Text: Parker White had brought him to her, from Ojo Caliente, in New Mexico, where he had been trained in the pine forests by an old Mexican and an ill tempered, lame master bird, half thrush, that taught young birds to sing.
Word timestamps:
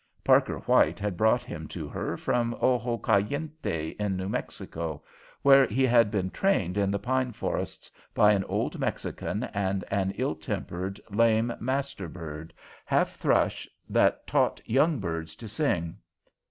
Parker 0.23 0.57
White 0.61 0.97
had 0.97 1.15
brought 1.15 1.43
him 1.43 1.67
to 1.67 1.87
her, 1.87 2.17
from 2.17 2.55
Ojo 2.59 2.97
Caliente, 2.97 3.89
in 3.99 4.17
New 4.17 4.27
Mexico, 4.27 5.03
where 5.43 5.67
he 5.67 5.85
had 5.85 6.09
been 6.09 6.31
trained 6.31 6.75
in 6.75 6.89
the 6.89 6.97
pine 6.97 7.31
forests 7.33 7.91
by 8.15 8.31
an 8.33 8.43
old 8.45 8.79
Mexican 8.79 9.43
and 9.53 9.83
an 9.91 10.09
ill 10.17 10.33
tempered, 10.33 10.99
lame 11.11 11.53
master 11.59 12.07
bird, 12.07 12.51
half 12.83 13.15
thrush, 13.17 13.69
that 13.87 14.25
taught 14.25 14.59
young 14.65 14.97
birds 14.97 15.35
to 15.35 15.47
sing. 15.47 15.97